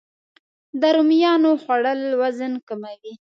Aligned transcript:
د 0.81 0.83
رومیانو 0.95 1.51
خوړل 1.63 2.01
وزن 2.21 2.53
کموي 2.67 3.13